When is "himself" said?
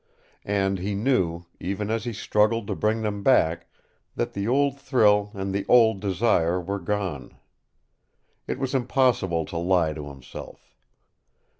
10.09-10.75